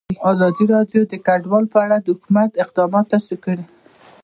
ازادي 0.31 0.63
راډیو 0.73 1.01
د 1.11 1.13
کډوال 1.27 1.65
په 1.73 1.77
اړه 1.85 1.97
د 1.99 2.07
حکومت 2.15 2.51
اقدامات 2.63 3.05
تشریح 3.13 3.39
کړي. 3.45 3.65